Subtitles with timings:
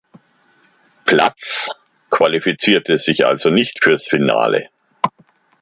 [1.05, 1.69] Platz,
[2.09, 4.69] qualifizierte sich also nicht fürs Finale.